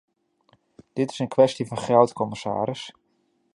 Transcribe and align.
Dit 0.93 1.11
is 1.11 1.19
een 1.19 1.27
kwestie 1.27 1.65
van 1.67 1.77
geld, 1.77 2.13
commissaris. 2.13 2.91